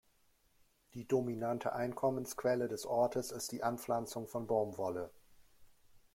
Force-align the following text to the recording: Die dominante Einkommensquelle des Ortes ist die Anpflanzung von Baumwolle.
Die 0.95 1.07
dominante 1.07 1.73
Einkommensquelle 1.73 2.67
des 2.67 2.87
Ortes 2.87 3.29
ist 3.29 3.51
die 3.51 3.61
Anpflanzung 3.61 4.27
von 4.27 4.47
Baumwolle. 4.47 5.11